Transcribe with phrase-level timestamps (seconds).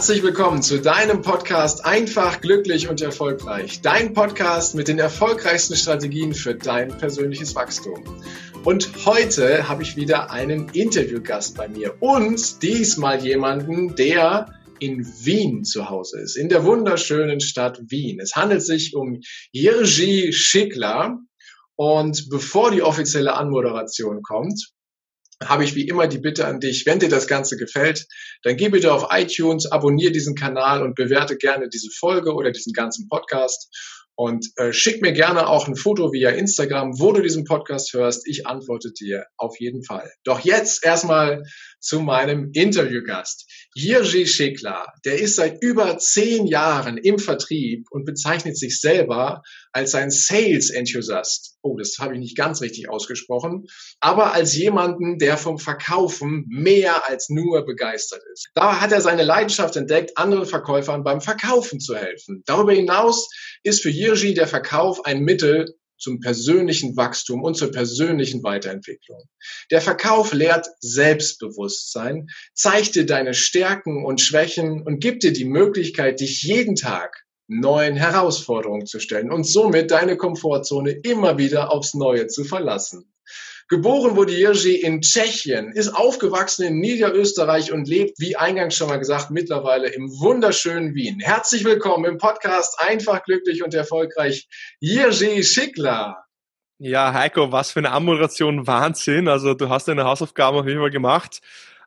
[0.00, 3.82] Herzlich willkommen zu deinem Podcast Einfach, glücklich und erfolgreich.
[3.82, 8.02] Dein Podcast mit den erfolgreichsten Strategien für dein persönliches Wachstum.
[8.64, 15.64] Und heute habe ich wieder einen Interviewgast bei mir und diesmal jemanden, der in Wien
[15.64, 18.20] zu Hause ist, in der wunderschönen Stadt Wien.
[18.20, 19.20] Es handelt sich um
[19.54, 21.18] Jiří Schickler.
[21.76, 24.70] Und bevor die offizielle Anmoderation kommt,
[25.42, 28.06] habe ich wie immer die Bitte an dich, wenn dir das Ganze gefällt,
[28.42, 32.72] dann geh bitte auf iTunes, abonniere diesen Kanal und bewerte gerne diese Folge oder diesen
[32.72, 33.68] ganzen Podcast.
[34.16, 38.28] Und äh, schick mir gerne auch ein Foto via Instagram, wo du diesen Podcast hörst.
[38.28, 40.12] Ich antworte dir auf jeden Fall.
[40.24, 41.44] Doch jetzt erstmal
[41.80, 43.50] zu meinem Interviewgast.
[43.74, 49.40] Jiří Schekler, der ist seit über zehn Jahren im Vertrieb und bezeichnet sich selber
[49.72, 51.58] als ein Sales Enthusiast.
[51.62, 53.66] Oh, das habe ich nicht ganz richtig ausgesprochen,
[54.00, 58.48] aber als jemanden, der vom Verkaufen mehr als nur begeistert ist.
[58.54, 62.42] Da hat er seine Leidenschaft entdeckt, anderen Verkäufern beim Verkaufen zu helfen.
[62.46, 63.28] Darüber hinaus
[63.62, 65.66] ist für Jiří der Verkauf ein Mittel,
[66.00, 69.22] zum persönlichen Wachstum und zur persönlichen Weiterentwicklung.
[69.70, 76.20] Der Verkauf lehrt Selbstbewusstsein, zeigt dir deine Stärken und Schwächen und gibt dir die Möglichkeit,
[76.20, 82.28] dich jeden Tag neuen Herausforderungen zu stellen und somit deine Komfortzone immer wieder aufs Neue
[82.28, 83.12] zu verlassen.
[83.68, 88.98] Geboren wurde Jiří in Tschechien, ist aufgewachsen in Niederösterreich und lebt, wie eingangs schon mal
[88.98, 91.20] gesagt, mittlerweile im wunderschönen Wien.
[91.20, 94.48] Herzlich willkommen im Podcast Einfach, glücklich und erfolgreich,
[94.80, 96.24] Jiří Schickler.
[96.78, 99.28] Ja, Heiko, was für eine Anmoderation, Wahnsinn.
[99.28, 101.40] Also du hast deine Hausaufgaben auf jeden Fall gemacht.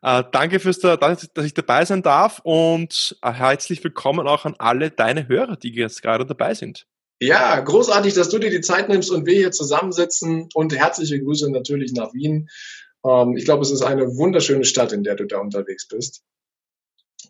[0.04, 4.92] Äh, danke fürs, dass ich dabei sein darf und äh, herzlich willkommen auch an alle
[4.92, 6.86] deine Hörer, die jetzt gerade dabei sind.
[7.22, 11.50] Ja, großartig, dass du dir die Zeit nimmst und wir hier zusammensitzen und herzliche Grüße
[11.50, 12.50] natürlich nach Wien.
[13.06, 16.22] Ähm, ich glaube, es ist eine wunderschöne Stadt, in der du da unterwegs bist.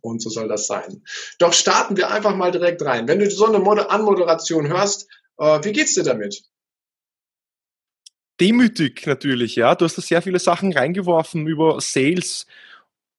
[0.02, 1.04] Und so soll das sein.
[1.38, 3.08] Doch starten wir einfach mal direkt rein.
[3.08, 5.08] Wenn du so eine Mod Anmoderation hörst,
[5.38, 6.42] äh, wie geht's dir damit?
[8.44, 9.76] Demütig natürlich, ja.
[9.76, 12.46] Du hast da sehr viele Sachen reingeworfen über Sales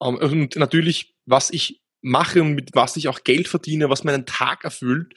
[0.02, 4.26] ähm, und natürlich, was ich mache und mit was ich auch Geld verdiene, was meinen
[4.26, 5.14] Tag erfüllt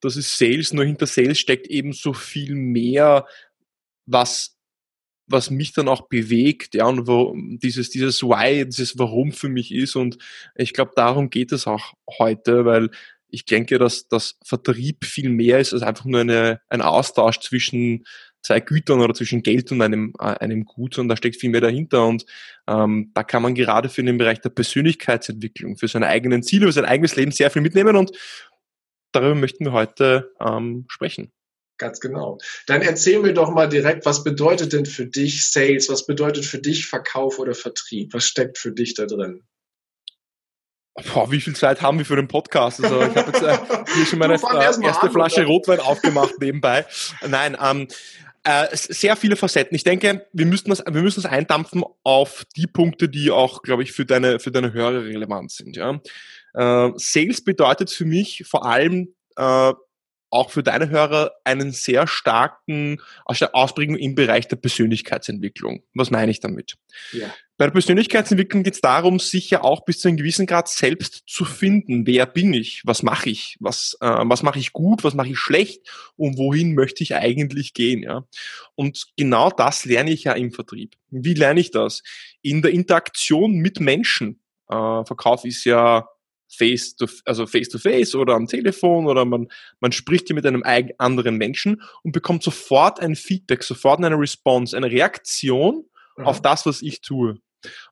[0.00, 3.26] das ist Sales, nur hinter Sales steckt eben so viel mehr,
[4.06, 4.56] was
[5.32, 9.72] was mich dann auch bewegt, ja, und wo dieses, dieses Why, dieses Warum für mich
[9.72, 9.94] ist.
[9.94, 10.18] Und
[10.56, 12.90] ich glaube, darum geht es auch heute, weil
[13.28, 18.06] ich denke, dass das Vertrieb viel mehr ist als einfach nur eine, ein Austausch zwischen
[18.42, 21.60] zwei Gütern oder zwischen Geld und einem, äh, einem Gut, sondern da steckt viel mehr
[21.60, 22.06] dahinter.
[22.06, 22.24] Und
[22.66, 26.72] ähm, da kann man gerade für den Bereich der Persönlichkeitsentwicklung, für seine eigenen Ziele, für
[26.72, 27.96] sein eigenes Leben sehr viel mitnehmen.
[27.96, 28.12] Und
[29.12, 31.32] darüber möchten wir heute ähm, sprechen.
[31.78, 32.38] Ganz genau.
[32.66, 35.88] Dann erzähl mir doch mal direkt, was bedeutet denn für dich Sales?
[35.88, 38.12] Was bedeutet für dich Verkauf oder Vertrieb?
[38.12, 39.44] Was steckt für dich da drin?
[41.14, 42.84] Boah, wie viel Zeit haben wir für den Podcast?
[42.84, 43.56] Also ich habe jetzt äh,
[43.94, 45.46] hier schon meine äh, erste an, Flasche?
[45.46, 46.84] Rotwein aufgemacht nebenbei.
[47.26, 47.88] Nein, ähm,
[48.44, 49.74] äh, sehr viele Facetten.
[49.74, 53.82] Ich denke, wir müssen das, wir müssen das eindampfen auf die Punkte, die auch, glaube
[53.82, 55.76] ich, für deine, für deine Hörer relevant sind.
[55.76, 56.00] Ja?
[56.54, 59.72] Äh, Sales bedeutet für mich vor allem äh,
[60.30, 65.82] auch für deine Hörer einen sehr starken Ausprägung im Bereich der Persönlichkeitsentwicklung.
[65.94, 66.76] Was meine ich damit?
[67.12, 67.28] Ja.
[67.60, 71.24] Bei der Persönlichkeitsentwicklung geht es darum, sich ja auch bis zu einem gewissen Grad selbst
[71.26, 72.06] zu finden.
[72.06, 72.80] Wer bin ich?
[72.86, 73.58] Was mache ich?
[73.60, 75.04] Was, äh, was mache ich gut?
[75.04, 75.82] Was mache ich schlecht?
[76.16, 78.02] Und wohin möchte ich eigentlich gehen?
[78.02, 78.24] Ja?
[78.76, 80.94] Und genau das lerne ich ja im Vertrieb.
[81.10, 82.02] Wie lerne ich das?
[82.40, 84.40] In der Interaktion mit Menschen.
[84.68, 86.08] Äh, Verkauf ist ja
[86.50, 89.48] face to, also face to face oder am Telefon oder man,
[89.80, 90.64] man spricht hier mit einem
[90.98, 95.84] anderen Menschen und bekommt sofort ein Feedback, sofort eine Response, eine Reaktion
[96.16, 96.24] mhm.
[96.26, 97.38] auf das, was ich tue.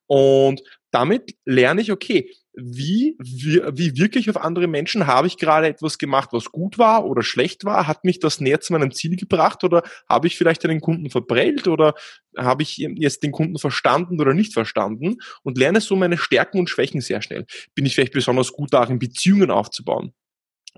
[0.07, 2.31] Und damit lerne ich, okay,
[2.61, 7.05] wie, wie, wie wirklich auf andere Menschen habe ich gerade etwas gemacht, was gut war
[7.05, 7.87] oder schlecht war?
[7.87, 11.69] Hat mich das näher zu meinem Ziel gebracht oder habe ich vielleicht einen Kunden verprellt
[11.69, 11.95] oder
[12.37, 16.69] habe ich jetzt den Kunden verstanden oder nicht verstanden und lerne so meine Stärken und
[16.69, 17.47] Schwächen sehr schnell.
[17.75, 20.13] Bin ich vielleicht besonders gut darin, Beziehungen aufzubauen?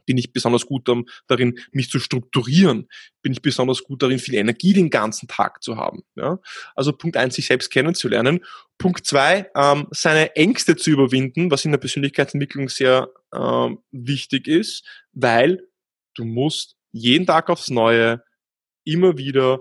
[0.06, 0.88] Bin ich besonders gut
[1.26, 2.88] darin, mich zu strukturieren?
[3.22, 6.02] Bin ich besonders gut darin, viel Energie den ganzen Tag zu haben?
[6.16, 6.38] Ja?
[6.74, 8.44] Also Punkt eins, sich selbst kennenzulernen.
[8.78, 14.86] Punkt zwei, ähm, seine Ängste zu überwinden, was in der Persönlichkeitsentwicklung sehr ähm, wichtig ist,
[15.12, 15.66] weil
[16.14, 18.22] du musst jeden Tag aufs Neue
[18.84, 19.60] immer wieder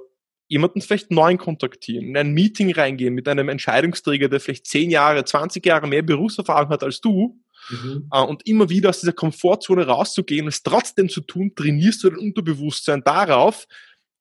[0.49, 5.23] jemanden vielleicht neuen kontaktieren, in ein Meeting reingehen mit einem Entscheidungsträger, der vielleicht zehn Jahre,
[5.23, 7.39] 20 Jahre mehr Berufserfahrung hat als du
[7.69, 8.09] Mhm.
[8.11, 12.09] Äh, und immer wieder aus dieser Komfortzone rauszugehen und es trotzdem zu tun, trainierst du
[12.09, 13.67] dein Unterbewusstsein darauf,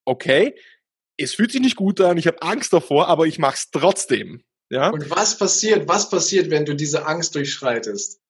[0.05, 0.55] okay,
[1.17, 4.43] es fühlt sich nicht gut an, ich habe Angst davor, aber ich mache es trotzdem.
[4.70, 4.90] Ja?
[4.90, 8.20] Und was passiert, was passiert, wenn du diese Angst durchschreitest?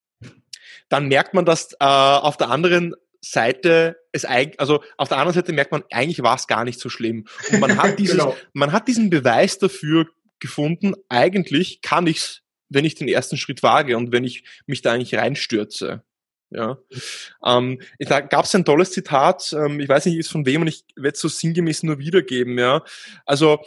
[0.89, 5.35] dann merkt man, dass äh, auf der anderen Seite es eigentlich, also auf der anderen
[5.35, 7.27] Seite merkt man, eigentlich war es gar nicht so schlimm.
[7.51, 8.37] Und man hat dieses, genau.
[8.53, 10.07] man hat diesen Beweis dafür
[10.39, 14.93] gefunden, eigentlich kann ich's, wenn ich den ersten Schritt wage und wenn ich mich da
[14.93, 16.03] eigentlich reinstürze.
[16.51, 16.79] Ja,
[17.45, 20.69] ähm, da gab es ein tolles Zitat, ähm, ich weiß nicht, ist von wem und
[20.69, 22.59] ich werde es so sinngemäß nur wiedergeben.
[22.59, 22.83] Ja,
[23.27, 23.59] also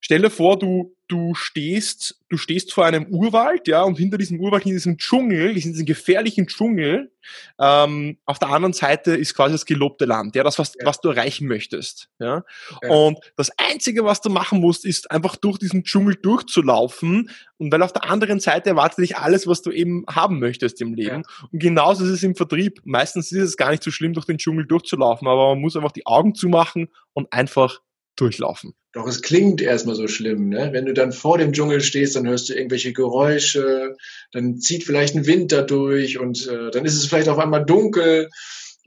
[0.00, 4.38] stell dir vor, du du stehst, du stehst vor einem Urwald, ja, und hinter diesem
[4.38, 7.10] Urwald, in diesem Dschungel, in diesem gefährlichen Dschungel,
[7.58, 10.86] ähm, auf der anderen Seite ist quasi das gelobte Land, ja, das, was, ja.
[10.86, 12.44] was du erreichen möchtest, ja?
[12.82, 12.88] ja.
[12.88, 17.82] Und das Einzige, was du machen musst, ist einfach durch diesen Dschungel durchzulaufen, und weil
[17.82, 21.24] auf der anderen Seite erwartet dich alles, was du eben haben möchtest im Leben.
[21.26, 21.48] Ja.
[21.52, 22.80] Und genauso ist es im Vertrieb.
[22.84, 25.92] Meistens ist es gar nicht so schlimm, durch den Dschungel durchzulaufen, aber man muss einfach
[25.92, 27.80] die Augen zumachen und einfach
[28.20, 28.74] durchlaufen.
[28.92, 30.70] Doch es klingt erstmal so schlimm, ne?
[30.72, 33.96] Wenn du dann vor dem Dschungel stehst, dann hörst du irgendwelche Geräusche,
[34.32, 37.64] dann zieht vielleicht ein Wind da durch und äh, dann ist es vielleicht auf einmal
[37.64, 38.28] dunkel.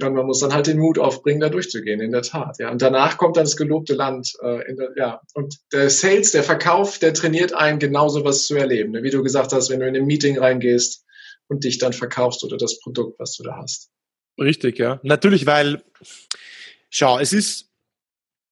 [0.01, 2.57] und man muss dann halt den Mut aufbringen, da durchzugehen, in der Tat.
[2.59, 2.71] Ja.
[2.71, 4.33] Und danach kommt dann das gelobte Land.
[4.41, 5.21] Äh, der, ja.
[5.33, 8.91] Und der Sales, der Verkauf, der trainiert einen, genau sowas zu erleben.
[8.91, 9.03] Ne?
[9.03, 11.03] Wie du gesagt hast, wenn du in ein Meeting reingehst
[11.47, 13.89] und dich dann verkaufst oder das Produkt, was du da hast.
[14.39, 14.99] Richtig, ja.
[15.03, 15.83] Natürlich, weil,
[16.89, 17.69] schau, es ist,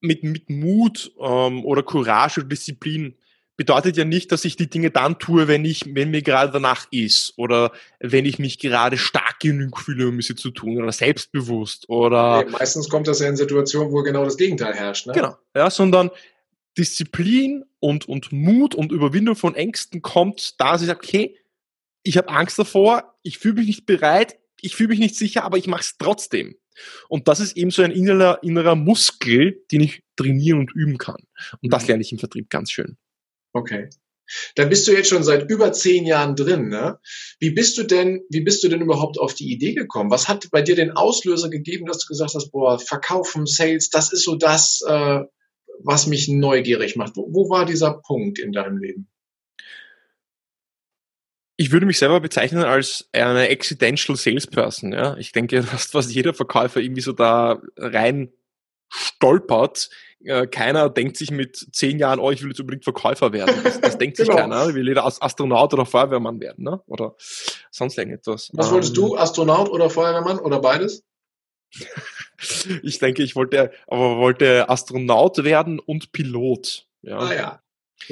[0.02, 3.16] mit, mit Mut ähm, oder Courage oder Disziplin
[3.58, 6.88] bedeutet ja nicht, dass ich die Dinge dann tue, wenn ich, wenn mir gerade danach
[6.90, 11.88] ist oder wenn ich mich gerade stark genug fühle, um sie zu tun oder selbstbewusst
[11.88, 12.44] oder.
[12.44, 15.06] Nee, meistens kommt das ja in Situationen, wo genau das Gegenteil herrscht.
[15.06, 15.14] Ne?
[15.14, 16.10] Genau, ja, sondern
[16.76, 21.38] Disziplin und, und Mut und Überwindung von Ängsten kommt, da ich sage, okay,
[22.04, 25.58] ich habe Angst davor, ich fühle mich nicht bereit, ich fühle mich nicht sicher, aber
[25.58, 26.56] ich mache es trotzdem.
[27.10, 31.22] Und das ist eben so ein innerer, innerer Muskel, den ich trainieren und üben kann.
[31.62, 31.88] Und das mhm.
[31.90, 32.98] lerne ich im Vertrieb ganz schön.
[33.54, 33.90] Okay.
[34.56, 36.70] Dann bist du jetzt schon seit über zehn Jahren drin.
[36.70, 37.00] Ne?
[37.40, 40.10] Wie bist du denn, wie bist du denn überhaupt auf die Idee gekommen?
[40.10, 44.14] Was hat bei dir den Auslöser gegeben, dass du gesagt hast, boah, Verkaufen, Sales, das
[44.14, 45.20] ist so das, äh,
[45.84, 47.16] was mich neugierig macht.
[47.16, 49.10] Wo, wo war dieser Punkt in deinem Leben?
[51.62, 54.94] Ich würde mich selber bezeichnen als eine accidental salesperson.
[54.94, 55.16] Ja?
[55.18, 58.34] Ich denke, dass fast jeder Verkäufer irgendwie so da rein
[58.90, 59.92] stolpert.
[60.24, 63.56] Äh, keiner denkt sich mit zehn Jahren, oh, ich will jetzt unbedingt Verkäufer werden.
[63.64, 64.32] Das, das denkt genau.
[64.32, 64.70] sich keiner.
[64.70, 66.82] Ich will jeder Astronaut oder Feuerwehrmann werden, ne?
[66.88, 67.16] Oder
[67.70, 68.50] sonst irgendetwas.
[68.54, 69.18] Was wolltest ähm, du?
[69.18, 71.04] Astronaut oder Feuerwehrmann oder beides?
[72.82, 76.88] ich denke, ich wollte, aber wollte Astronaut werden und Pilot.
[77.04, 77.20] Ja.
[77.20, 77.62] Ah ja.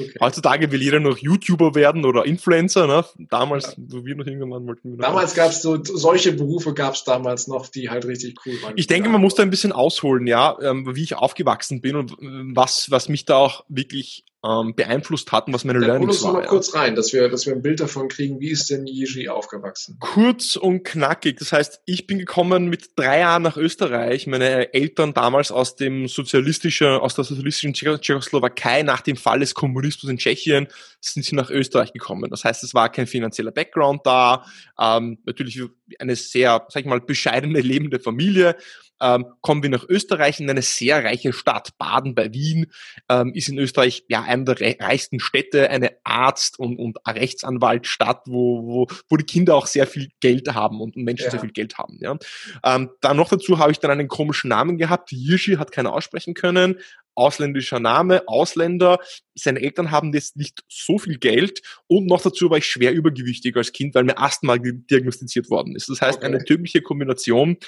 [0.00, 0.18] Okay.
[0.20, 2.86] Heutzutage will jeder noch YouTuber werden oder Influencer.
[2.86, 3.04] Ne?
[3.28, 3.84] Damals, ja.
[3.88, 4.98] wo wir noch hingegangen wollten.
[4.98, 8.74] Damals gab es so, solche Berufe gab es damals noch, die halt richtig cool waren.
[8.76, 12.12] Ich denke, man muss da ein bisschen ausholen, ja, ähm, wie ich aufgewachsen bin und
[12.12, 12.16] äh,
[12.54, 16.32] was, was mich da auch wirklich ähm, beeinflusst hatten, was meine Dann Learnings waren.
[16.32, 16.48] Hol uns mal ja.
[16.48, 19.98] kurz rein, dass wir, dass wir ein Bild davon kriegen, wie ist denn Yiji aufgewachsen?
[20.00, 21.38] Kurz und knackig.
[21.38, 24.26] Das heißt, ich bin gekommen mit drei Jahren nach Österreich.
[24.26, 30.10] Meine Eltern damals aus dem sozialistischen, aus der sozialistischen Tschechoslowakei nach dem Fall des Kommunismus
[30.10, 30.68] in Tschechien
[31.00, 32.30] sind sie nach Österreich gekommen.
[32.30, 34.46] Das heißt, es war kein finanzieller Background da.
[34.78, 35.60] Ähm, natürlich
[35.98, 38.56] eine sehr, sag ich mal, bescheidene lebende Familie
[39.00, 41.76] ähm, kommen wir nach Österreich in eine sehr reiche Stadt.
[41.78, 42.66] Baden bei Wien
[43.08, 48.66] ähm, ist in Österreich ja eine der reichsten Städte, eine Arzt- und, und Rechtsanwaltstadt, wo,
[48.66, 51.30] wo, wo die Kinder auch sehr viel Geld haben und Menschen ja.
[51.30, 51.98] sehr viel Geld haben.
[52.00, 52.16] Ja.
[52.64, 55.12] Ähm, dann noch dazu habe ich dann einen komischen Namen gehabt.
[55.12, 56.76] Yishi hat keiner aussprechen können
[57.14, 58.98] ausländischer Name, Ausländer.
[59.34, 63.56] Seine Eltern haben jetzt nicht so viel Geld und noch dazu war ich schwer übergewichtig
[63.56, 65.88] als Kind, weil mir Asthma diagnostiziert worden ist.
[65.88, 66.26] Das heißt, okay.
[66.26, 67.58] eine tödliche Kombination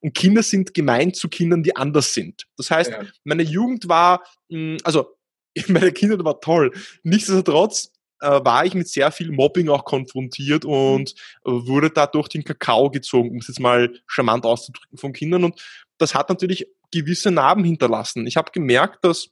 [0.00, 2.46] und Kinder sind gemein zu Kindern, die anders sind.
[2.56, 3.02] Das heißt, ja.
[3.24, 5.16] meine Jugend war, hm, also
[5.68, 6.72] meine Kinder war toll.
[7.02, 11.66] Nichtsdestotrotz äh, war ich mit sehr viel Mobbing auch konfrontiert und mhm.
[11.66, 15.44] wurde da durch den Kakao gezogen, um es jetzt mal charmant auszudrücken von Kindern.
[15.44, 15.60] Und
[15.98, 18.26] das hat natürlich gewisse Narben hinterlassen.
[18.26, 19.30] Ich habe gemerkt, dass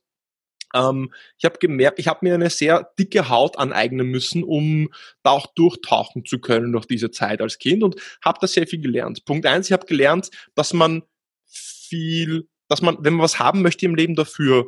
[0.74, 5.30] ähm, ich habe gemerkt, ich habe mir eine sehr dicke Haut aneignen müssen, um da
[5.30, 9.24] auch durchtauchen zu können durch diese Zeit als Kind und habe da sehr viel gelernt.
[9.24, 11.02] Punkt eins, ich habe gelernt, dass man
[11.46, 14.66] viel, dass man, wenn man was haben möchte im Leben, dafür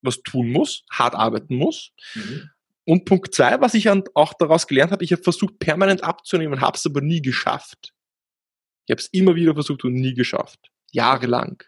[0.00, 1.92] was tun muss, hart arbeiten muss.
[2.14, 2.50] Mhm.
[2.84, 6.76] Und Punkt zwei, was ich auch daraus gelernt habe, ich habe versucht, permanent abzunehmen, habe
[6.76, 7.92] es aber nie geschafft.
[8.86, 10.70] Ich habe es immer wieder versucht und nie geschafft.
[10.90, 11.62] Jahrelang.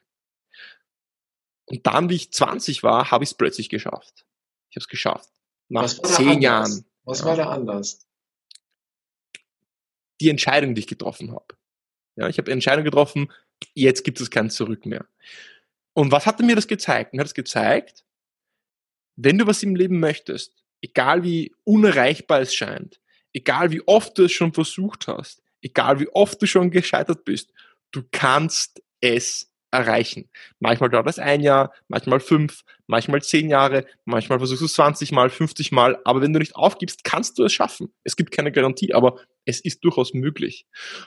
[1.67, 4.27] Und dann, wie ich 20 war, habe ich es plötzlich geschafft.
[4.71, 5.31] Ich habe es geschafft.
[5.69, 6.85] Nach zehn Jahren.
[7.05, 7.27] Was ja.
[7.27, 8.07] war da anders?
[10.21, 11.57] Die Entscheidung, die ich getroffen habe.
[12.17, 13.33] Ja, ich habe Entscheidung getroffen,
[13.75, 15.07] jetzt gibt es kein Zurück mehr.
[15.95, 17.13] Und was hat mir das gezeigt?
[17.13, 18.05] Mir hat es gezeigt,
[19.17, 23.01] wenn du was im Leben möchtest, egal wie unerreichbar es scheint,
[23.33, 27.53] egal wie oft du es schon versucht hast, egal wie oft du schon gescheitert bist,
[27.91, 30.31] du kannst es erreichen.
[30.61, 35.13] Manchmal dauert es ein Jahr, manchmal fünf, manchmal zehn Jahre, manchmal versuchst du es 20
[35.13, 37.93] Mal, 50 Mal, aber wenn du nicht aufgibst, kannst du es schaffen.
[38.05, 40.67] Es gibt keine Garantie, aber es ist durchaus möglich.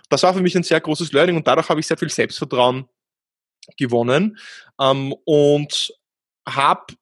[0.10, 2.88] Das war für mich ein sehr großes Learning und dadurch habe ich sehr viel Selbstvertrauen
[3.78, 4.38] gewonnen
[4.80, 5.94] ähm, und
[6.48, 6.94] habe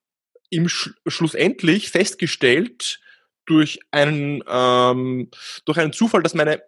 [0.49, 2.99] im Sch schlussendlich festgestellt
[3.45, 5.29] durch einen ähm,
[5.65, 6.61] durch einen Zufall, dass meine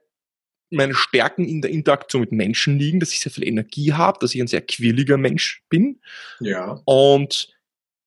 [0.70, 4.36] meine Stärken in der Interaktion mit Menschen liegen, dass ich sehr viel Energie habe, dass
[4.36, 6.00] ich ein sehr quirliger Mensch bin.
[6.40, 6.82] Ja.
[6.86, 7.56] Und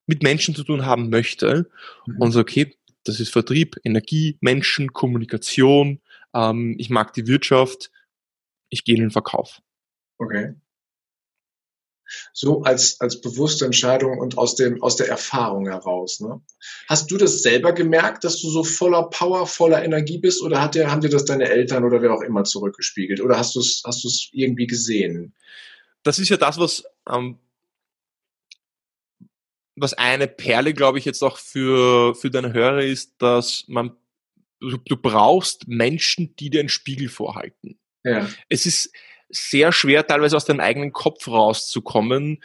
[0.07, 1.71] mit Menschen zu tun haben möchte.
[2.07, 2.17] Mhm.
[2.19, 2.75] Und so, okay,
[3.05, 6.01] das ist Vertrieb, Energie, Menschen, Kommunikation.
[6.35, 7.91] Ähm, ich mag die Wirtschaft.
[8.69, 9.61] Ich gehe in den Verkauf.
[10.19, 10.55] Okay
[12.33, 16.21] so als, als bewusste Entscheidung und aus, dem, aus der Erfahrung heraus.
[16.21, 16.41] Ne?
[16.89, 20.75] Hast du das selber gemerkt, dass du so voller Power, voller Energie bist oder hat
[20.75, 23.83] dir, haben dir das deine Eltern oder wer auch immer zurückgespiegelt oder hast du es
[23.85, 25.35] hast du's irgendwie gesehen?
[26.03, 27.39] Das ist ja das, was, ähm,
[29.77, 33.97] was eine Perle, glaube ich, jetzt auch für, für deine Hörer ist, dass man,
[34.61, 37.79] du, du brauchst Menschen, die dir einen Spiegel vorhalten.
[38.05, 38.29] Ja.
[38.49, 38.93] Es ist,
[39.31, 42.43] sehr schwer, teilweise aus deinem eigenen Kopf rauszukommen.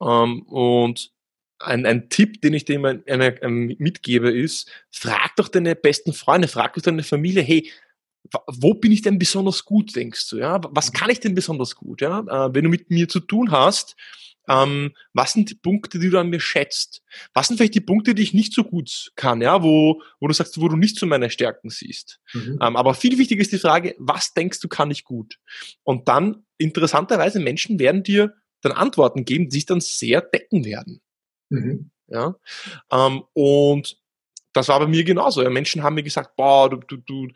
[0.00, 1.12] Ähm, und
[1.58, 6.12] ein, ein Tipp, den ich dir immer eine, eine, mitgebe, ist, frag doch deine besten
[6.12, 7.70] Freunde, frag doch deine Familie, hey,
[8.46, 10.38] wo bin ich denn besonders gut, denkst du?
[10.38, 12.00] Ja, was kann ich denn besonders gut?
[12.00, 13.96] Ja, äh, wenn du mit mir zu tun hast,
[14.48, 17.02] ähm, was sind die Punkte, die du an mir schätzt?
[17.34, 20.34] Was sind vielleicht die Punkte, die ich nicht so gut kann, ja, wo, wo du
[20.34, 22.20] sagst, wo du nicht so meine Stärken siehst?
[22.32, 22.58] Mhm.
[22.60, 25.38] Ähm, aber viel wichtiger ist die Frage, was denkst du, kann ich gut?
[25.82, 31.00] Und dann, interessanterweise, Menschen werden dir dann Antworten geben, die sich dann sehr decken werden.
[31.50, 31.90] Mhm.
[32.08, 32.36] Ja,
[32.90, 33.98] ähm, und
[34.52, 35.42] das war bei mir genauso.
[35.42, 37.28] Ja, Menschen haben mir gesagt, boah, du, du, du,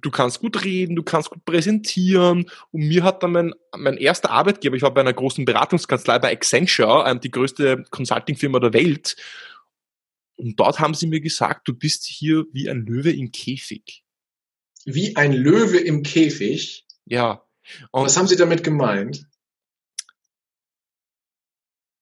[0.00, 2.50] du kannst gut reden, du kannst gut präsentieren.
[2.70, 6.32] Und mir hat dann mein, mein erster Arbeitgeber, ich war bei einer großen Beratungskanzlei bei
[6.32, 9.16] Accenture, ähm, die größte Consulting-Firma der Welt.
[10.36, 14.02] Und dort haben sie mir gesagt, du bist hier wie ein Löwe im Käfig.
[14.84, 16.86] Wie ein Löwe im Käfig?
[17.04, 17.46] Ja.
[17.90, 19.26] Und Was haben sie damit gemeint?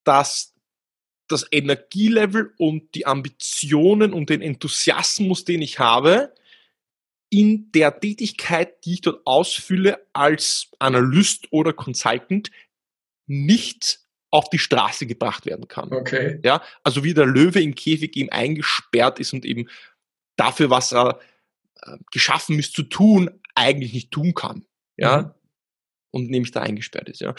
[0.04, 0.54] Dass
[1.28, 6.34] das Energielevel und die Ambitionen und den Enthusiasmus, den ich habe,
[7.30, 12.50] in der Tätigkeit, die ich dort ausfülle als Analyst oder Consultant,
[13.26, 15.92] nicht auf die Straße gebracht werden kann.
[15.92, 16.40] Okay.
[16.42, 19.68] Ja, also wie der Löwe im Käfig eben eingesperrt ist und eben
[20.36, 21.20] dafür, was er
[21.82, 24.64] äh, geschaffen ist zu tun, eigentlich nicht tun kann.
[24.96, 25.22] Ja.
[25.22, 25.30] Mhm.
[26.12, 27.34] Und nämlich da eingesperrt ist, ja.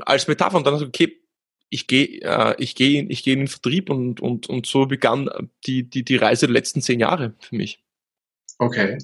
[0.00, 1.22] Als Metapher und dann so, okay,
[1.70, 5.30] ich gehe äh, ich gehe ich gehe in den Vertrieb und und und so begann
[5.66, 7.81] die die die Reise der letzten zehn Jahre für mich.
[8.62, 8.98] Okay.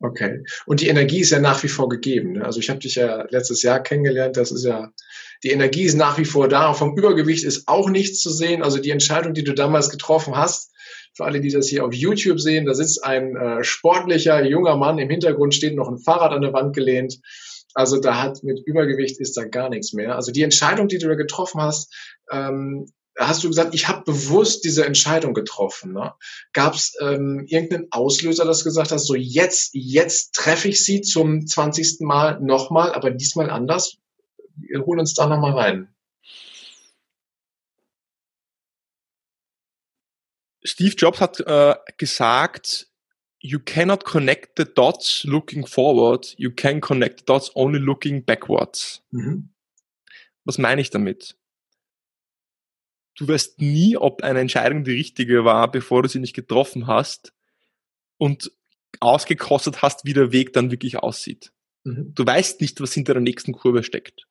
[0.00, 0.44] Okay.
[0.66, 2.32] Und die Energie ist ja nach wie vor gegeben.
[2.32, 2.44] Ne?
[2.44, 4.36] Also ich habe dich ja letztes Jahr kennengelernt.
[4.36, 4.92] Das ist ja,
[5.42, 6.72] die Energie ist nach wie vor da.
[6.72, 8.62] Vom Übergewicht ist auch nichts zu sehen.
[8.62, 10.72] Also die Entscheidung, die du damals getroffen hast,
[11.14, 14.98] für alle, die das hier auf YouTube sehen, da sitzt ein äh, sportlicher junger Mann.
[14.98, 17.20] Im Hintergrund steht noch ein Fahrrad an der Wand gelehnt.
[17.74, 20.16] Also da hat mit Übergewicht ist da gar nichts mehr.
[20.16, 21.92] Also die Entscheidung, die du da getroffen hast,
[22.32, 22.86] ähm,
[23.18, 25.92] hast du gesagt, ich habe bewusst diese Entscheidung getroffen.
[25.92, 26.14] Ne?
[26.52, 31.00] Gab es ähm, irgendeinen Auslöser, dass du gesagt hast, so jetzt, jetzt treffe ich sie
[31.00, 32.00] zum 20.
[32.00, 33.96] Mal nochmal, aber diesmal anders?
[34.56, 35.88] Wir holen uns da nochmal rein.
[40.64, 42.88] Steve Jobs hat äh, gesagt,
[43.40, 49.02] you cannot connect the dots looking forward, you can connect the dots only looking backwards.
[49.10, 49.50] Mhm.
[50.44, 51.36] Was meine ich damit?
[53.18, 57.34] Du weißt nie, ob eine Entscheidung die richtige war, bevor du sie nicht getroffen hast
[58.16, 58.52] und
[59.00, 61.52] ausgekostet hast, wie der Weg dann wirklich aussieht.
[61.84, 62.14] Mhm.
[62.14, 64.26] Du weißt nicht, was hinter der nächsten Kurve steckt.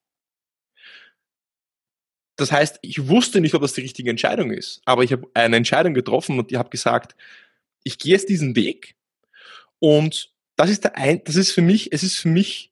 [2.38, 5.58] Das heißt, ich wusste nicht, ob das die richtige Entscheidung ist, aber ich habe eine
[5.58, 7.16] Entscheidung getroffen und ich habe gesagt,
[7.84, 8.96] ich gehe jetzt diesen Weg
[9.80, 12.72] und das ist der ein, das ist für mich, es ist für mich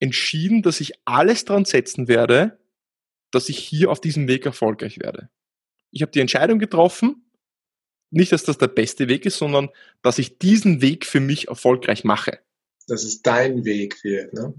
[0.00, 2.58] entschieden, dass ich alles dran setzen werde,
[3.30, 5.30] dass ich hier auf diesem Weg erfolgreich werde
[5.90, 7.24] ich habe die Entscheidung getroffen,
[8.10, 9.68] nicht, dass das der beste Weg ist, sondern
[10.02, 12.40] dass ich diesen Weg für mich erfolgreich mache.
[12.88, 14.54] Dass es dein Weg wird, ne?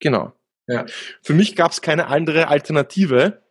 [0.00, 0.32] Genau.
[0.66, 0.86] Ja.
[1.22, 3.42] Für mich gab es keine andere Alternative.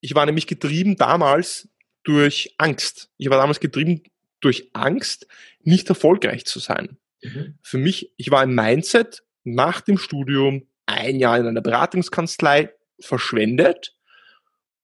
[0.00, 1.68] Ich war nämlich getrieben damals
[2.02, 3.10] durch Angst.
[3.16, 4.02] Ich war damals getrieben
[4.40, 5.26] durch Angst,
[5.60, 6.98] nicht erfolgreich zu sein.
[7.22, 7.58] Mhm.
[7.62, 13.96] Für mich, ich war im Mindset nach dem Studium ein Jahr in einer Beratungskanzlei verschwendet.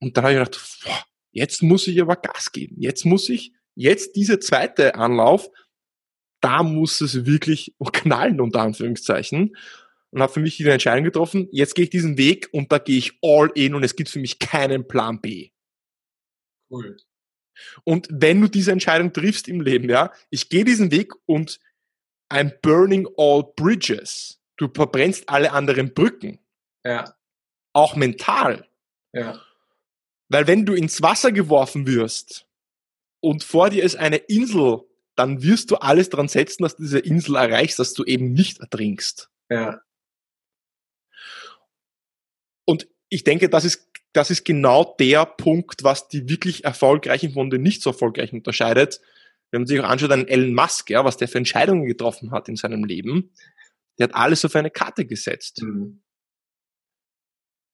[0.01, 2.77] Und dann habe ich gedacht, boah, Jetzt muss ich aber Gas geben.
[2.79, 5.51] Jetzt muss ich, jetzt dieser zweite Anlauf,
[6.41, 9.57] da muss es wirklich knallen, unter Anführungszeichen.
[10.11, 12.99] Und habe für mich die Entscheidung getroffen, jetzt gehe ich diesen Weg und da gehe
[12.99, 15.51] ich all in und es gibt für mich keinen Plan B.
[16.71, 16.97] Cool.
[17.83, 21.59] Und wenn du diese Entscheidung triffst im Leben, ja, ich gehe diesen Weg und
[22.33, 24.41] I'm burning all bridges.
[24.57, 26.39] Du verbrennst alle anderen Brücken.
[26.85, 27.17] Ja.
[27.73, 28.69] Auch mental.
[29.13, 29.43] Ja.
[30.35, 32.49] Weil wenn du ins Wasser geworfen wirst
[33.21, 34.81] und vor dir ist eine Insel,
[35.15, 38.59] dann wirst du alles dran setzen, dass du diese Insel erreichst, dass du eben nicht
[38.59, 39.31] ertrinkst.
[39.49, 39.81] Ja.
[42.65, 47.49] Und ich denke, das ist, das ist genau der Punkt, was die wirklich erfolgreichen von
[47.49, 49.01] den nicht so erfolgreichen unterscheidet.
[49.53, 52.49] Wenn man sich auch anschaut, einen Elon Musk, ja, was der für Entscheidungen getroffen hat
[52.49, 53.31] in seinem Leben,
[54.01, 55.63] der hat alles auf eine Karte gesetzt.
[55.63, 56.01] Mhm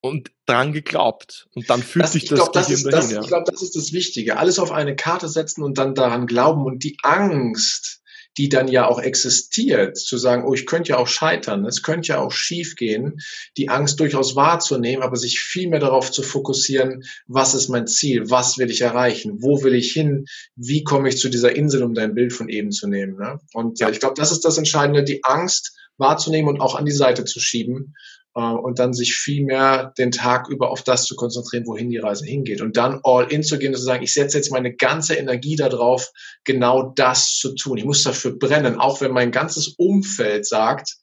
[0.01, 1.49] und dran geglaubt.
[1.55, 2.99] Und dann fühlt das, sich das glaub, das ist, dahin.
[2.99, 3.21] Das, ja.
[3.21, 4.39] Ich glaube, das ist das Wichtige.
[4.39, 8.01] Alles auf eine Karte setzen und dann daran glauben und die Angst,
[8.39, 12.09] die dann ja auch existiert, zu sagen, oh, ich könnte ja auch scheitern, es könnte
[12.09, 13.19] ja auch schief gehen,
[13.57, 18.31] die Angst durchaus wahrzunehmen, aber sich viel mehr darauf zu fokussieren, was ist mein Ziel,
[18.31, 21.93] was will ich erreichen, wo will ich hin, wie komme ich zu dieser Insel, um
[21.93, 23.17] dein Bild von eben zu nehmen.
[23.17, 23.41] Ne?
[23.53, 23.91] Und ja.
[23.91, 27.41] ich glaube, das ist das Entscheidende, die Angst wahrzunehmen und auch an die Seite zu
[27.41, 31.91] schieben äh, und dann sich viel mehr den Tag über auf das zu konzentrieren, wohin
[31.91, 32.61] die Reise hingeht.
[32.61, 35.57] Und dann all in zu gehen und zu sagen, ich setze jetzt meine ganze Energie
[35.57, 36.11] darauf,
[36.45, 37.79] genau das zu tun.
[37.79, 40.97] Ich muss dafür brennen, auch wenn mein ganzes Umfeld sagt,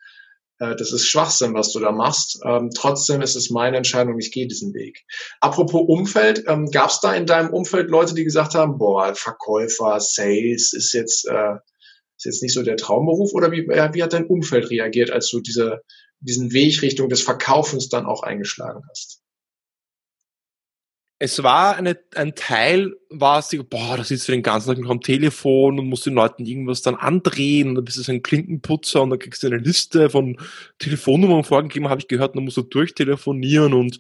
[0.60, 2.40] äh, das ist Schwachsinn, was du da machst.
[2.46, 5.06] Ähm, trotzdem ist es meine Entscheidung, ich gehe diesen Weg.
[5.40, 10.00] Apropos Umfeld, ähm, gab es da in deinem Umfeld Leute, die gesagt haben, boah, Verkäufer,
[10.00, 11.56] Sales ist jetzt, äh,
[12.18, 13.34] ist jetzt nicht so der Traumberuf?
[13.34, 15.82] Oder wie, äh, wie hat dein Umfeld reagiert, als du diese
[16.20, 19.22] diesen Weg Richtung des Verkaufens dann auch eingeschlagen hast?
[21.20, 25.02] Es war eine, ein Teil, war es, boah, da sitzt du den ganzen Tag am
[25.02, 29.02] Telefon und musst den Leuten irgendwas dann andrehen und dann bist du so ein Klinkenputzer
[29.02, 30.38] und dann kriegst du eine Liste von
[30.78, 33.98] Telefonnummern vorgegeben, habe ich gehört, dann musst du durchtelefonieren und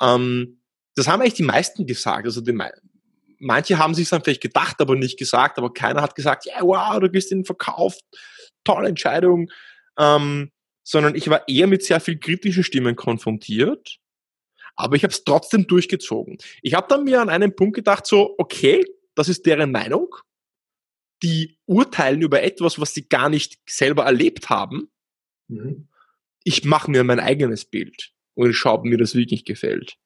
[0.00, 0.60] ähm,
[0.94, 2.24] das haben eigentlich die meisten gesagt.
[2.24, 2.56] Also die,
[3.40, 6.62] manche haben sich dann vielleicht gedacht, aber nicht gesagt, aber keiner hat gesagt, ja, yeah,
[6.62, 7.98] wow, du gehst in den Verkauf,
[8.62, 9.50] tolle Entscheidung.
[9.98, 10.50] Ähm,
[10.84, 13.98] sondern ich war eher mit sehr viel kritischen Stimmen konfrontiert,
[14.76, 16.38] aber ich habe es trotzdem durchgezogen.
[16.62, 20.14] Ich habe dann mir an einem Punkt gedacht, so, okay, das ist deren Meinung,
[21.22, 24.90] die urteilen über etwas, was sie gar nicht selber erlebt haben.
[25.48, 25.88] Mhm.
[26.44, 29.96] Ich mache mir mein eigenes Bild und ich schaue, ob mir das wirklich gefällt.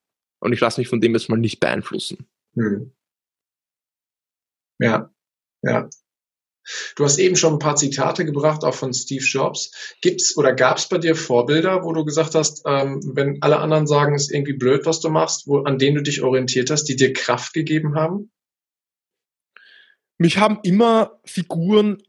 [0.40, 2.28] Und ich lasse mich von dem jetzt mal nicht beeinflussen.
[2.54, 2.92] Mhm.
[4.78, 5.12] Ja,
[5.62, 5.88] ja.
[6.96, 9.70] Du hast eben schon ein paar Zitate gebracht, auch von Steve Jobs.
[10.00, 13.86] Gibt's oder gab es bei dir Vorbilder, wo du gesagt hast, ähm, wenn alle anderen
[13.86, 16.84] sagen, es ist irgendwie blöd, was du machst, wo, an denen du dich orientiert hast,
[16.84, 18.30] die dir Kraft gegeben haben?
[20.18, 22.02] Mich haben immer Figuren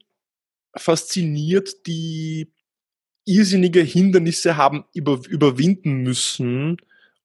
[0.76, 2.52] fasziniert, die
[3.26, 6.78] irrsinnige Hindernisse haben über, überwinden müssen,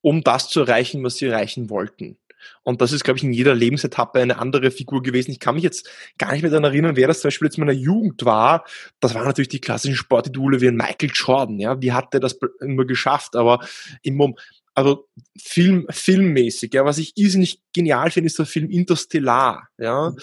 [0.03, 2.19] um das zu erreichen, was sie erreichen wollten.
[2.63, 5.31] Und das ist, glaube ich, in jeder Lebensetappe eine andere Figur gewesen.
[5.31, 7.65] Ich kann mich jetzt gar nicht mehr daran erinnern, wer das zum Beispiel jetzt in
[7.65, 8.65] meiner Jugend war.
[9.01, 11.59] Das waren natürlich die klassischen Sportidole wie ein Michael Jordan.
[11.59, 13.37] Ja, wie hat der das immer geschafft?
[13.37, 13.61] Aber
[14.03, 14.35] im
[14.75, 15.09] also
[15.41, 20.17] Film, filmmäßig, ja, was ich irrsinnig genial finde, ist der Film Interstellar, ja, mhm.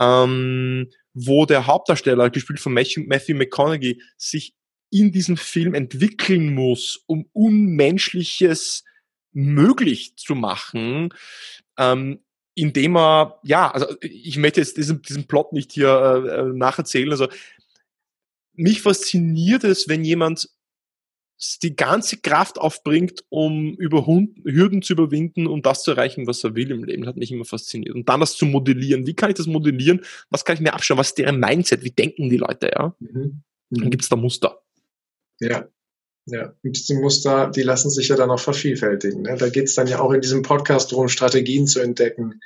[0.00, 4.54] ähm, wo der Hauptdarsteller, gespielt von Matthew McConaughey, sich
[4.90, 8.84] in diesem Film entwickeln muss, um Unmenschliches
[9.32, 11.10] möglich zu machen,
[11.78, 12.20] ähm,
[12.54, 17.10] indem er, ja, also ich möchte jetzt diesen, diesen Plot nicht hier äh, äh, nacherzählen,
[17.10, 17.28] also
[18.52, 20.50] mich fasziniert es, wenn jemand
[21.62, 26.56] die ganze Kraft aufbringt, um über Hürden zu überwinden, um das zu erreichen, was er
[26.56, 27.02] will im Leben.
[27.02, 27.94] Das hat mich immer fasziniert.
[27.94, 29.06] Und dann das zu modellieren.
[29.06, 30.00] Wie kann ich das modellieren?
[30.30, 30.98] Was kann ich mir abschauen?
[30.98, 31.84] Was ist deren Mindset?
[31.84, 32.72] Wie denken die Leute?
[32.74, 32.96] Ja?
[32.98, 33.42] Mhm.
[33.70, 33.80] Mhm.
[33.80, 34.60] Dann gibt es da Muster.
[35.38, 35.68] Ja,
[36.30, 39.22] ja, und diese Muster, die lassen sich ja dann auch vervielfältigen.
[39.22, 39.36] Ne?
[39.38, 42.40] Da geht es dann ja auch in diesem Podcast darum, Strategien zu entdecken.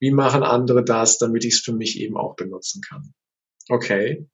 [0.00, 3.14] Wie machen andere das, damit ich es für mich eben auch benutzen kann?
[3.68, 4.26] Okay,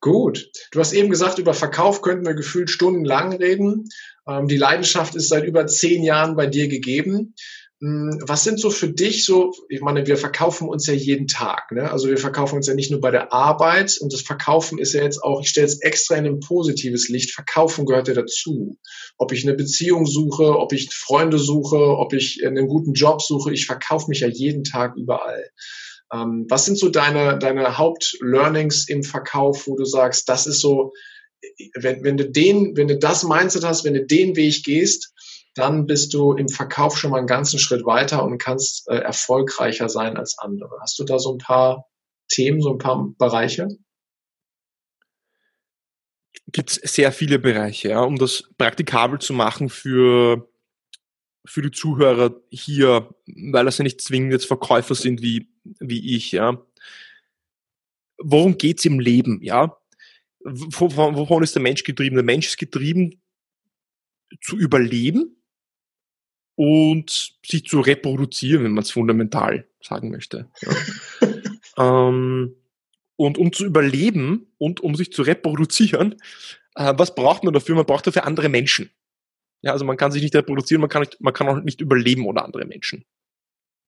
[0.00, 0.50] gut.
[0.70, 3.88] Du hast eben gesagt, über Verkauf könnten wir gefühlt stundenlang reden.
[4.28, 7.34] Ähm, die Leidenschaft ist seit über zehn Jahren bei dir gegeben.
[7.82, 11.72] Hm, was sind so für dich so, ich meine, wir verkaufen uns ja jeden Tag,
[11.72, 11.90] ne?
[11.90, 15.02] Also wir verkaufen uns ja nicht nur bei der Arbeit und das Verkaufen ist ja
[15.02, 18.78] jetzt auch, ich stelle es extra in ein positives Licht, Verkaufen gehört ja dazu.
[19.18, 23.52] Ob ich eine Beziehung suche, ob ich Freunde suche, ob ich einen guten Job suche,
[23.52, 25.50] ich verkaufe mich ja jeden Tag überall.
[26.14, 30.92] Ähm, was sind so deine, deine Hauptlearnings im Verkauf, wo du sagst, das ist so,
[31.74, 35.12] wenn, wenn du den, wenn du das Mindset hast, wenn du den Weg gehst,
[35.56, 39.88] dann bist du im Verkauf schon mal einen ganzen Schritt weiter und kannst äh, erfolgreicher
[39.88, 40.78] sein als andere.
[40.80, 41.86] Hast du da so ein paar
[42.28, 43.68] Themen, so ein paar Bereiche?
[46.52, 50.48] gibt es sehr viele Bereiche, ja, um das praktikabel zu machen für,
[51.44, 55.48] für die Zuhörer hier, weil das ja nicht zwingend jetzt Verkäufer sind wie,
[55.80, 56.64] wie ich, ja.
[58.18, 59.76] Worum geht's im Leben, ja?
[60.40, 62.14] Wovon, ist der Mensch getrieben?
[62.14, 63.20] Der Mensch ist getrieben
[64.40, 65.35] zu überleben
[66.56, 70.48] und sich zu reproduzieren, wenn man es fundamental sagen möchte.
[70.62, 71.28] Ja.
[72.08, 72.56] ähm,
[73.16, 76.16] und um zu überleben und um sich zu reproduzieren,
[76.74, 77.76] äh, was braucht man dafür?
[77.76, 78.90] Man braucht dafür andere Menschen.
[79.62, 82.26] Ja, also man kann sich nicht reproduzieren, man kann, nicht, man kann auch nicht überleben
[82.26, 83.04] ohne andere Menschen.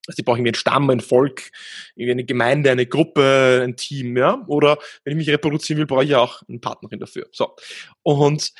[0.07, 1.50] Also die brauchen irgendwie einen Stamm, ein Volk,
[1.94, 4.42] irgendwie eine Gemeinde, eine Gruppe, ein Team, ja.
[4.46, 7.28] Oder wenn ich mich reproduzieren will, brauche ich ja auch eine Partnerin dafür.
[7.31, 7.54] So.
[8.02, 8.52] Und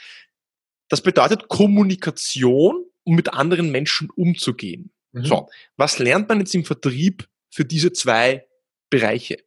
[0.91, 4.91] das bedeutet Kommunikation, um mit anderen Menschen umzugehen.
[5.13, 5.25] Mhm.
[5.25, 5.49] So.
[5.77, 8.47] Was lernt man jetzt im Vertrieb für diese zwei
[8.91, 9.39] Bereiche?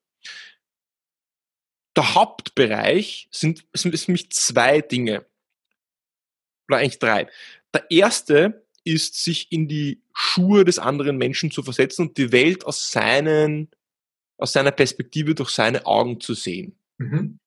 [1.95, 5.25] der Hauptbereich sind, sind für mich zwei Dinge.
[6.67, 7.27] Oder eigentlich drei.
[7.73, 12.65] Der erste ist, sich in die Schuhe des anderen Menschen zu versetzen und die Welt
[12.65, 13.69] aus seinen,
[14.37, 16.77] aus seiner Perspektive durch seine Augen zu sehen.
[16.97, 17.39] Mhm.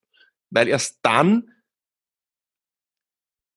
[0.50, 1.50] Weil erst dann,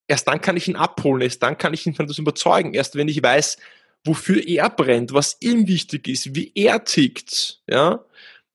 [0.07, 2.95] erst dann kann ich ihn abholen, erst dann kann ich ihn von das überzeugen, erst
[2.95, 3.57] wenn ich weiß,
[4.05, 8.05] wofür er brennt, was ihm wichtig ist, wie er tickt, ja,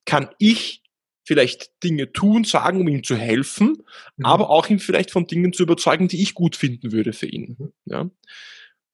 [0.04, 0.82] kann ich
[1.24, 3.82] vielleicht Dinge tun, sagen, um ihm zu helfen,
[4.16, 4.26] mhm.
[4.26, 7.56] aber auch ihn vielleicht von Dingen zu überzeugen, die ich gut finden würde für ihn.
[7.58, 7.72] Mhm.
[7.84, 8.10] Ja.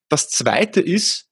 [0.08, 1.30] Das zweite ist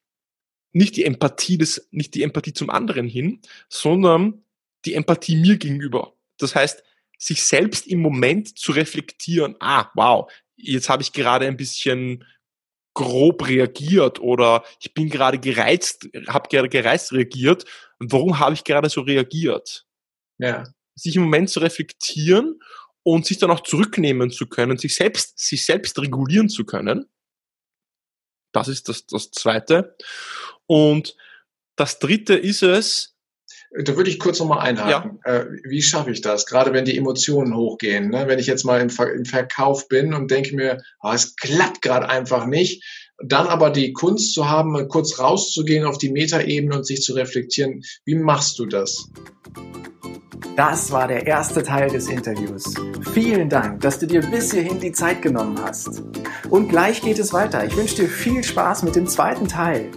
[0.73, 4.45] nicht die Empathie des, nicht die Empathie zum anderen hin, sondern
[4.85, 6.15] die Empathie mir gegenüber.
[6.39, 6.83] Das heißt,
[7.19, 12.25] sich selbst im Moment zu reflektieren, ah, wow, jetzt habe ich gerade ein bisschen
[12.95, 17.65] grob reagiert oder ich bin gerade gereizt, habe gerade gereizt reagiert
[17.99, 19.87] und warum habe ich gerade so reagiert?
[20.39, 20.65] Ja
[20.97, 22.61] sich im Moment zu reflektieren
[23.03, 27.07] und sich dann auch zurücknehmen zu können, sich selbst, sich selbst regulieren zu können.
[28.53, 29.97] Das ist das, das zweite.
[30.67, 31.17] Und
[31.77, 33.16] das dritte ist es,
[33.85, 35.19] da würde ich kurz nochmal einhaken.
[35.25, 35.33] Ja.
[35.33, 36.47] Äh, wie schaffe ich das?
[36.47, 38.11] Gerade wenn die Emotionen hochgehen.
[38.11, 38.25] Ne?
[38.27, 41.83] Wenn ich jetzt mal im, Ver im Verkauf bin und denke mir, oh, es klappt
[41.83, 42.85] gerade einfach nicht.
[43.23, 47.83] Dann aber die Kunst zu haben, kurz rauszugehen auf die Metaebene und sich zu reflektieren.
[48.05, 49.09] Wie machst du das?
[50.55, 52.75] Das war der erste Teil des Interviews.
[53.13, 56.03] Vielen Dank, dass du dir bis hierhin die Zeit genommen hast.
[56.49, 57.65] Und gleich geht es weiter.
[57.65, 59.91] Ich wünsche dir viel Spaß mit dem zweiten Teil.